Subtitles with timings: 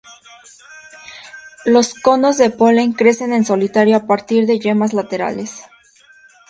[1.63, 5.65] Los conos de polen crecen en solitario a partir de yemas laterales.